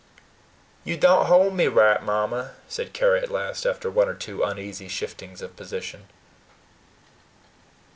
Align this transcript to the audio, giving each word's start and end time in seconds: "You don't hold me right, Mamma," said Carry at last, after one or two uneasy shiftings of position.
"You 0.83 0.97
don't 0.97 1.27
hold 1.27 1.53
me 1.53 1.67
right, 1.67 2.01
Mamma," 2.01 2.55
said 2.67 2.91
Carry 2.91 3.19
at 3.19 3.29
last, 3.29 3.67
after 3.67 3.87
one 3.91 4.09
or 4.09 4.15
two 4.15 4.41
uneasy 4.41 4.87
shiftings 4.87 5.43
of 5.43 5.55
position. 5.55 6.07